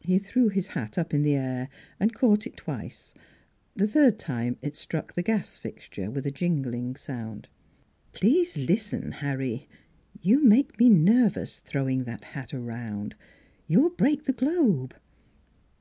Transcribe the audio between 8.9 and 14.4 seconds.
Harry.... You make me nervous, throwing that hat around. You'll break the